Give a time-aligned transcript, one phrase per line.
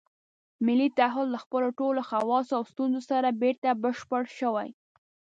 [0.65, 4.69] ملي تعهُد له خپلو ټولو خواصو او سنتونو سره بېرته بشپړ شوی.